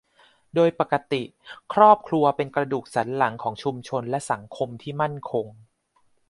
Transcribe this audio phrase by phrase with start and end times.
[0.55, 1.23] โดยปกติ
[1.73, 5.45] ครอบครัวเป็นกระดูกสันหลังของชุมชนและสังคมที่มั่นคง